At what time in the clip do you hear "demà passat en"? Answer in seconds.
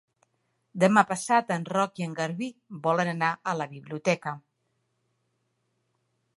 0.83-1.67